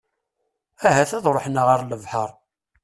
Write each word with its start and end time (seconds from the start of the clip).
Ahat 0.87 1.11
ad 1.17 1.25
ruḥen 1.35 1.57
ɣer 1.67 1.79
lebḥer. 1.83 2.29